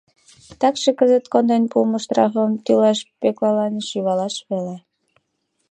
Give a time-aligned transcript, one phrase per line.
[0.59, 4.75] Такше кызыт конден пуымо штрафым тӱлаш Пӧклалан шӱвалаш веле.